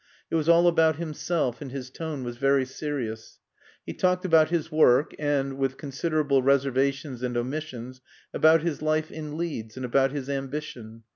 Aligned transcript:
It 0.31 0.35
was 0.35 0.49
all 0.49 0.67
about 0.67 0.95
himself 0.95 1.61
and 1.61 1.71
his 1.71 1.91
tone 1.91 2.23
was 2.23 2.37
very 2.37 2.65
serious. 2.65 3.37
He 3.85 3.93
talked 3.93 4.25
about 4.25 4.49
his 4.49 4.71
work 4.71 5.13
and 5.19 5.59
(with 5.59 5.77
considerable 5.77 6.41
reservations 6.41 7.21
and 7.21 7.37
omissions) 7.37 8.01
about 8.33 8.63
his 8.63 8.81
life 8.81 9.11
in 9.11 9.37
Leeds, 9.37 9.75
and 9.77 9.85
about 9.85 10.09
his 10.11 10.27
ambition. 10.27 11.03